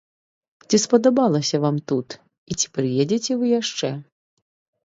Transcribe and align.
Ці 0.67 0.79
спадабалася 0.85 1.57
вам 1.65 1.77
тут, 1.91 2.07
і 2.51 2.57
ці 2.63 2.67
прыедзеце 2.79 3.31
вы 3.43 3.55
яшчэ? 3.61 3.89